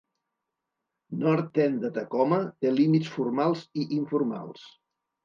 [1.23, 4.65] North End de Tacoma té límits formals i informals.